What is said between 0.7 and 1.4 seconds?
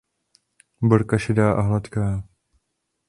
Borka